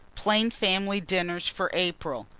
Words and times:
PLAIN 0.15 0.49
FAMILY 0.49 0.99
DINNERS 0.99 1.47
FOR 1.47 1.69
APRIL. 1.75 2.25